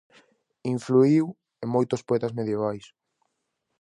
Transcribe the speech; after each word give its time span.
Influíu 0.75 1.25
en 1.63 1.67
moitos 1.75 2.01
poetas 2.07 2.35
medievais. 2.39 2.85